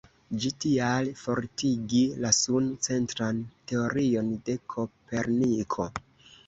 Ĝi 0.43 0.49
tial 0.63 1.11
fortigis 1.19 2.17
la 2.25 2.33
sun-centran 2.39 3.45
teorion 3.75 4.35
de 4.49 4.59
Koperniko. 4.77 5.93